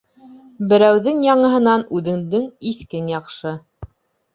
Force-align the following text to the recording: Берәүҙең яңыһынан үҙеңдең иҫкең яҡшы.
Берәүҙең 0.71 1.21
яңыһынан 1.27 1.85
үҙеңдең 2.01 2.51
иҫкең 2.75 3.17
яҡшы. 3.17 3.59